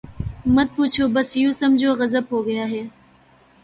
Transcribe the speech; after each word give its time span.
”مت 0.53 0.67
پوچھو 0.75 1.05
بس 1.15 1.29
یوں 1.37 1.53
سمجھو، 1.61 1.91
غضب 1.99 2.23
ہو 2.31 2.39
گیا 2.45 2.65
ہے۔ 2.71 2.83